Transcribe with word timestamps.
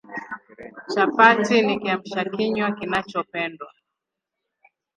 Chapati 0.91 1.61
ni 1.61 1.75
Kiamsha 1.81 2.21
kinywa 2.31 2.67
kinachopendwa 2.77 3.69